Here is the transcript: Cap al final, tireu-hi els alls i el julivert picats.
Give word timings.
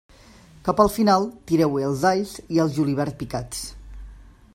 Cap 0.69 0.79
al 0.83 0.89
final, 0.93 1.27
tireu-hi 1.51 1.85
els 1.89 2.05
alls 2.13 2.33
i 2.57 2.63
el 2.65 2.73
julivert 2.79 3.17
picats. 3.21 3.61